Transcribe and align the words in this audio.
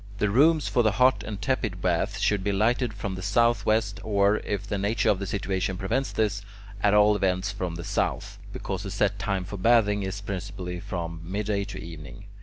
The 0.17 0.31
rooms 0.31 0.67
for 0.67 0.81
the 0.81 0.93
hot 0.93 1.21
and 1.21 1.39
tepid 1.39 1.79
baths 1.79 2.17
should 2.19 2.43
be 2.43 2.51
lighted 2.51 2.91
from 2.91 3.13
the 3.13 3.21
southwest, 3.21 3.99
or, 4.03 4.37
if 4.37 4.65
the 4.65 4.79
nature 4.79 5.11
of 5.11 5.19
the 5.19 5.27
situation 5.27 5.77
prevents 5.77 6.11
this, 6.11 6.41
at 6.81 6.95
all 6.95 7.15
events 7.15 7.51
from 7.51 7.75
the 7.75 7.83
south, 7.83 8.39
because 8.51 8.81
the 8.81 8.89
set 8.89 9.19
time 9.19 9.43
for 9.43 9.57
bathing 9.57 10.01
is 10.01 10.19
principally 10.19 10.79
from 10.79 11.21
midday 11.23 11.65
to 11.65 11.77
evening. 11.77 12.23